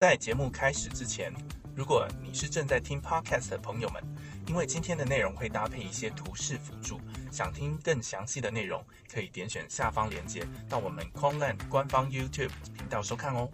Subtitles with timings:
[0.00, 1.30] 在节目开始之前，
[1.76, 4.02] 如果你是正在听 Podcast 的朋友们，
[4.46, 6.98] 因为今天的内容会搭配一些图示辅助，
[7.30, 8.82] 想听更详细的内容，
[9.12, 13.46] 可以点选下方链接到我们 Conland 官方 YouTube 频道收看哦。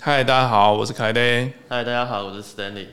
[0.00, 1.52] 嗨，大家好，我是凯雷。
[1.68, 2.86] 嗨，大家好，我是 Stanley。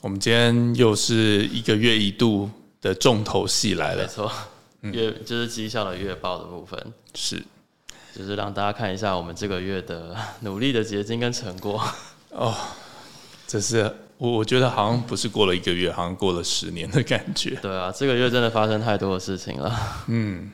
[0.00, 2.50] 我们今天又是一个月一度
[2.80, 4.32] 的重头戏来了，没错，
[4.80, 7.40] 月就是绩效的月报的部分是。
[8.16, 11.82] 就是让大家看一下我们这个月的 努力的结晶跟成果
[12.30, 12.54] 哦，
[13.46, 17.50] 这是我我觉得好像不是过了一个月，好像过了十年的感觉。
[17.60, 19.78] 对啊，这个月真的发生太多的事情了。
[20.06, 20.50] 嗯。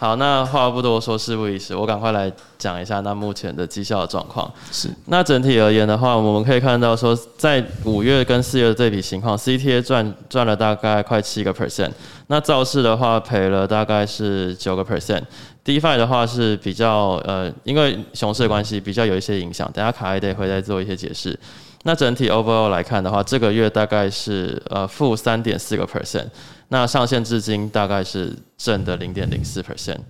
[0.00, 4.48] 好，那话不多说，事不宜迟，我赶快来讲一下那目前的绩效的状况。
[4.70, 11.90] 是，那整体而言的话，我们可以看到说，在五月跟四月的对比情况，CTA 赚赚了大概快七个 percent，
[12.28, 21.36] 那造势的话赔了大概是九个 percent，DeFi 的话是比较呃，因为熊市的关系比较有一些影响，等下卡一 day 会再做一些解释。
[21.84, 26.26] 那整体 overall 来看的话，这个月大概是呃负三点四个 percent。
[26.68, 30.00] 那上线至今大概是正的零点零四 percent。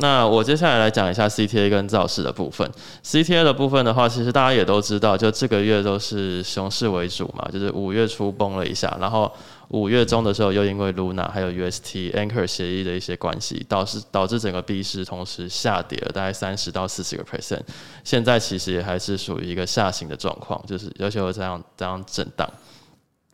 [0.00, 2.68] 那我接下来来讲一下 CTA 跟造势的部分。
[3.04, 9.30] CTA 的部分的话，其实大家也都知道，就这个月都是熊市为主嘛，就是五月初崩了一下，然后
[9.68, 17.60] 五月中的时候又因为 Luna 还有 UST Anchor 协议的一些关系，导致导致整个币市同时下跌了大概三十到四十个 percent。
[18.02, 22.50] 现在其实也还是属于一个下行的状况，就是而且这样这样震荡。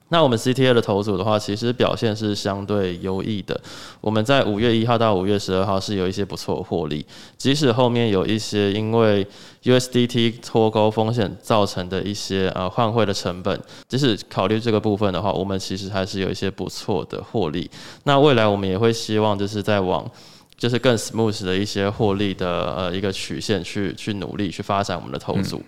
[0.08, 3.60] 那我们 CTA 的头组的话，其实表现是相对优异的。
[4.00, 7.04] 我们在五月一号到五月十二号是有一些不错的获利，
[7.36, 9.26] 即使后面有一些因为
[9.64, 17.68] USDT 脱钩风险造成的一些呃换汇的成本，即使考虑这个部分的话，我们其实还是有一些不错的获利。
[18.04, 20.08] 那未来我们也会希望就是在往
[20.56, 25.60] 就是更 smooth 的一些获利的呃一个曲线去去努力去发展我们的头组。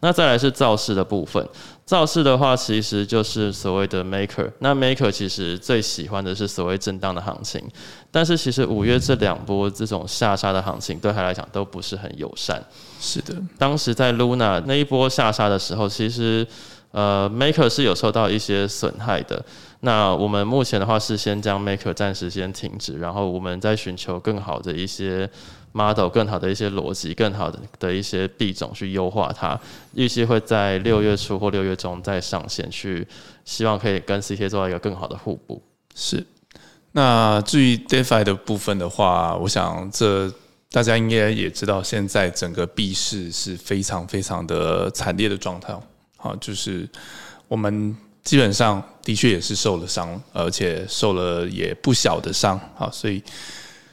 [0.00, 1.44] 那再来是造势的部分，
[1.84, 4.50] 造势的话其实就是所谓的 maker。
[4.58, 7.62] 那 maker 其实最喜欢的是所谓震荡的行情，
[8.10, 12.62] 但是其实五月这两波这种下杀的行情对他来讲都不是很友善。
[13.00, 16.46] 是的，当时在 Luna 那一波下杀的时候，其实
[16.90, 19.42] 呃 maker 是有受到一些损害的。
[19.80, 25.28] 那我们目前的话是先将 maker 暂时先停止，然后我们再寻求更好的一些。
[25.76, 29.60] Model 更好的一些逻辑，更好的的一些币种去优化它，
[29.92, 33.06] 预计会在六月初或六月中再上线，去
[33.44, 35.62] 希望可以跟 ct 做到一个更好的互补。
[35.94, 36.24] 是。
[36.92, 40.32] 那至于 DeFi 的部分的话，我想这
[40.70, 45.78] 大家应该也知道，现在整个币市是非常非常的惨烈的状态。
[46.16, 46.88] 好，就是
[47.48, 47.94] 我们
[48.24, 52.58] 基本上的确也是受了伤，而且受了也不小的伤。
[52.74, 53.22] 好，所以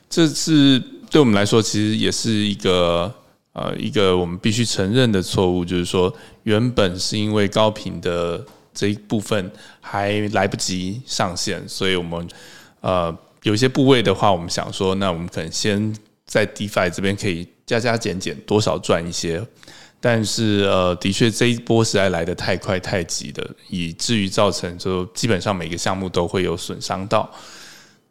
[0.09, 0.81] 这是。
[1.13, 3.13] 对我们来说，其实也是一个
[3.51, 8.43] 呃一个我们必须承认的错误，就是说，原本是因为高频的
[8.73, 12.27] 这一部分还来不及上线，所以我们
[12.81, 19.39] 呃有一些部位的话，我们想说，那我们可能先在 DeFi 这边可以加加减减，多少赚一些。
[20.01, 27.31] 但是呃，的确这一波实在来的太快太急的，以至于造成就基本上每个项目都会有损伤到。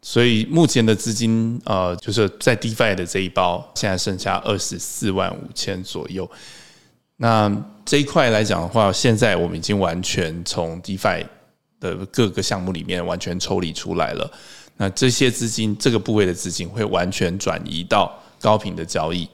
[0.05, 6.29] 所以目前的资金，呃，就是在 DeFi 的这一包，现在剩下二十四万五千左右。
[7.15, 7.49] 那
[7.85, 11.25] 这一块来讲的话，现在我们已经完全从 DeFi
[11.79, 14.29] 的各个项目里面完全抽离出来了。
[14.75, 19.25] 那这些资金，这个部位的资金会完全转移到高频的交易。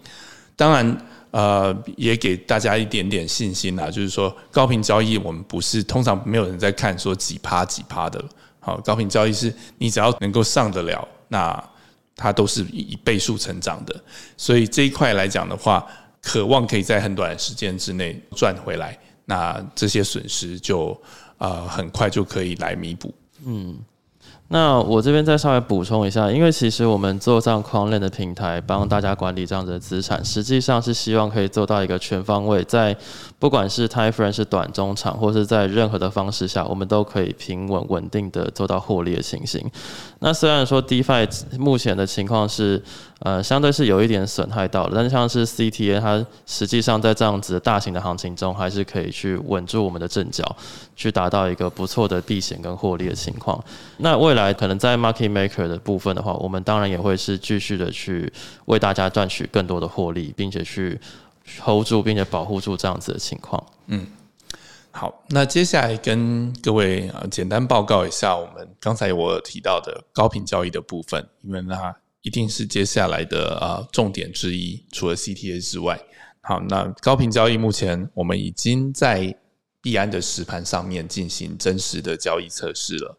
[0.55, 8.23] 当然，呃，也给大家一点点信心啦，就是说高频交易，我们不是通常没有人在看说几趴几趴的。
[8.59, 11.63] 好，高频交易是你只要能够上得了，那
[12.15, 14.03] 它都是以倍数成长的。
[14.37, 15.85] 所以这一块来讲的话，
[16.21, 20.99] 渴望可以在很短的时间之内赚回来，那这些损失就
[21.37, 23.13] 啊很快就可以来弥补。
[23.45, 23.79] 嗯。
[24.51, 32.97] 那我这边再稍微补充一下，因为其实我们做这样框链的平台，帮大家管理这样子的资产，实际上是希望可以做到一个全方位，在
[33.37, 39.63] 不管是 time frame 是短中长，或是在任何的方式下，我们都可以平稳稳定的做到获利的情形。
[40.17, 41.29] 那虽然说 DeFi
[41.59, 42.81] 目前的情况是，
[43.19, 50.55] 呃，相对是有一点损害到了，但是像是 CTA，它实际上在这样子大型的行情中，还是可以去稳住我们的阵脚，
[50.95, 53.63] 去达到一个不错的避险跟获利的情况。
[53.97, 54.49] 那未来。
[54.59, 58.29] 可能在 market maker 的部分的话，我们当然也会是继续的去
[58.65, 60.99] 为大家赚取更多的获利，并且去
[61.63, 63.63] hold 住，并且保护住这样子的情况。
[63.87, 64.07] 嗯，
[64.91, 75.99] 好，那接下来跟各位呃简单报告一下，我们刚才我提到的高频交易的部分，因为那一定是接下来的呃重点之一，除了 CTA 之外，
[76.41, 79.35] 好，那高频交易目前我们已经在
[79.81, 83.17] 币安的实盘上面进行真实的交易测试了。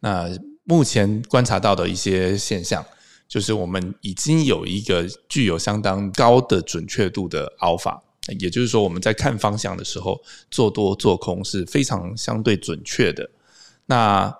[0.00, 0.28] 那
[0.64, 2.84] 目前观察到的一些现象，
[3.28, 8.00] 就是我们已经有一个具有相当高的准确度的 alpha，
[8.38, 10.20] 也就是说我们在看方向的时候，
[10.50, 13.30] 做多做空是非常相对准确的。
[13.86, 14.34] 那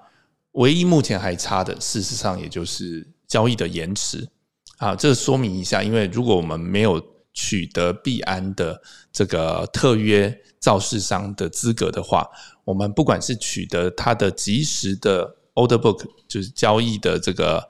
[0.52, 4.28] 唯一目前还差的，事实上也就是交易的延迟
[4.76, 4.94] 啊。
[4.94, 8.82] 这说明一下，因为如果我们没有取得币安的
[9.12, 12.28] 这个特约造市商的资格的话，
[12.64, 17.66] 我们不管是取得它的及时的 order book，就是交易的这个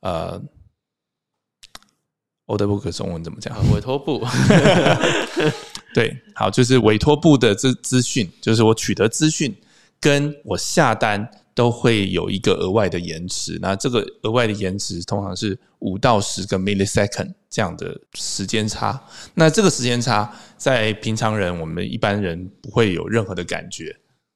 [0.00, 0.40] 呃
[2.46, 3.56] order book 中文怎么讲？
[3.72, 4.24] 委托部。
[5.94, 9.56] 对，好，就是委托部的资资讯，就是我取得资讯
[9.98, 11.28] 跟我下单。
[11.58, 19.02] 都会有一个额外的延迟，那这个额外的延迟通常是五到十个 millisecond 这样的时间差。
[19.34, 23.92] 那这个时间差在平常人，我们一般人不会有任何的感觉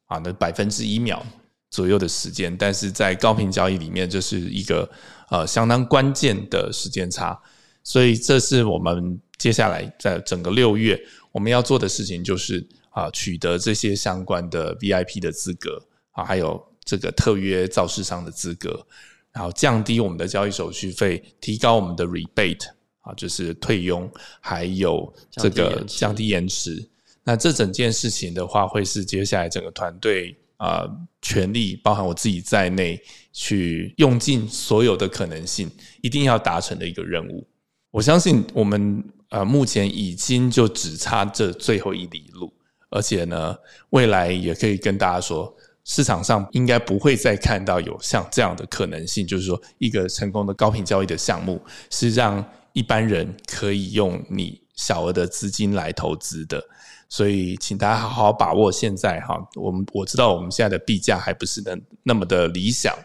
[0.07, 1.25] 啊，那百分之一秒
[1.69, 4.91] 左右的时间，但是在高频交易里面，这是一个
[5.29, 7.39] 呃相当关键的时间差。
[7.85, 15.81] 所以这是我们接下来在整个六月我们要做的事情，就是啊取得这些相关的 VIP 的资格
[16.11, 16.61] 啊，还有。
[16.83, 18.85] 这个特约造市商的资格，
[19.31, 22.67] 然后降低我们的交易手续费，提高我们的 rebate
[23.01, 24.09] 啊，就是退佣，
[24.39, 26.87] 还有这个降低延迟。
[27.23, 30.85] 那这整件事情的话，会是接下来整个团队啊，
[31.21, 33.01] 全力包含我自己在内，
[33.31, 35.71] 去用尽所有的可能性，
[36.01, 37.47] 一定要达成的一个任务。
[37.91, 42.53] 我相信我们呃，目前已经就只差这最后一里路，
[42.89, 43.55] 而且呢，
[43.91, 45.55] 未来也可以跟大家说。
[45.85, 56.63] 市场上应该不会再看到有像这样的可能性，就是说一个成功的高频交易的项目是让一般人可以用你小额的资金来投资的，
[57.09, 59.37] 所以请大家好好把握现在哈。
[59.55, 62.97] 我们我知道我们现在的币价还不是那那么的理想，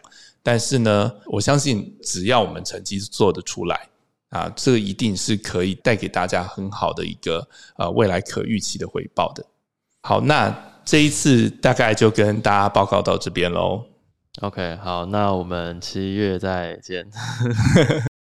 [0.42, 3.88] 但是呢，我相信只要我们成绩做得出来
[4.28, 9.44] 啊，这一定是可以带给大家很好的一个呃未来可预期的回报的。
[10.02, 10.77] 好，那。
[10.88, 13.84] 这一次大概就跟大家报告到这边喽。
[14.40, 17.06] OK，好，那我们七月再见。